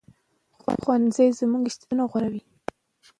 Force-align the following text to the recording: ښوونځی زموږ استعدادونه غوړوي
ښوونځی 0.81 1.27
زموږ 1.39 1.63
استعدادونه 1.67 2.03
غوړوي 2.11 2.43